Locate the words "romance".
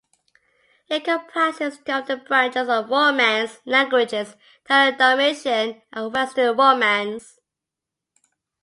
2.89-3.59, 6.57-7.37